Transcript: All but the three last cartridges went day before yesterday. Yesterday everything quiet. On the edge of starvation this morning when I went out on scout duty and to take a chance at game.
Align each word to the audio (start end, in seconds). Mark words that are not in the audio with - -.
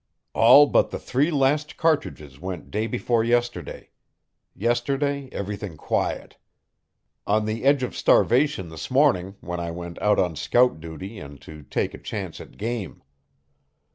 All 0.33 0.65
but 0.65 0.89
the 0.89 0.97
three 0.97 1.29
last 1.29 1.77
cartridges 1.77 2.39
went 2.39 2.71
day 2.71 2.87
before 2.87 3.23
yesterday. 3.23 3.91
Yesterday 4.55 5.29
everything 5.31 5.77
quiet. 5.77 6.37
On 7.27 7.45
the 7.45 7.63
edge 7.65 7.83
of 7.83 7.95
starvation 7.95 8.69
this 8.69 8.89
morning 8.89 9.35
when 9.41 9.59
I 9.59 9.69
went 9.69 10.01
out 10.01 10.17
on 10.17 10.35
scout 10.35 10.79
duty 10.79 11.19
and 11.19 11.39
to 11.41 11.61
take 11.61 11.93
a 11.93 11.99
chance 11.99 12.41
at 12.41 12.57
game. 12.57 13.03